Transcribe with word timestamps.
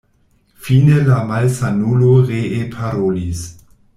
Fine 0.67 0.95
la 1.09 1.17
malsanulo 1.33 2.09
ree 2.31 2.65
parolis: 2.75 3.45